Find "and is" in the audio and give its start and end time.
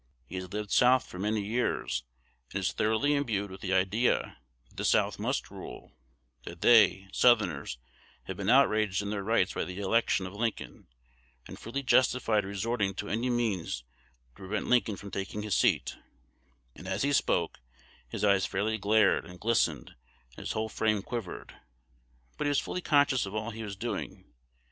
2.51-2.71